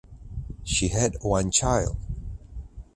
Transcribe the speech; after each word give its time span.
She 0.63 0.87
had 0.87 1.17
one 1.21 1.51
child. 1.51 1.95